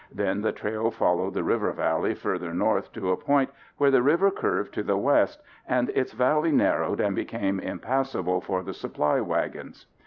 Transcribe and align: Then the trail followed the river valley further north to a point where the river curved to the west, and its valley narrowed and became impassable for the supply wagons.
Then 0.11 0.41
the 0.41 0.51
trail 0.51 0.89
followed 0.89 1.35
the 1.35 1.43
river 1.43 1.71
valley 1.73 2.15
further 2.15 2.55
north 2.55 2.91
to 2.93 3.11
a 3.11 3.15
point 3.15 3.51
where 3.77 3.91
the 3.91 4.01
river 4.01 4.31
curved 4.31 4.73
to 4.73 4.81
the 4.81 4.97
west, 4.97 5.43
and 5.67 5.91
its 5.91 6.13
valley 6.13 6.51
narrowed 6.51 6.99
and 6.99 7.15
became 7.15 7.59
impassable 7.59 8.41
for 8.41 8.63
the 8.63 8.73
supply 8.73 9.19
wagons. 9.21 9.85